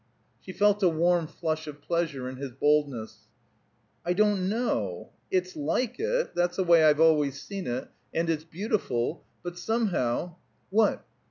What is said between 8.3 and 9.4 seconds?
beautiful.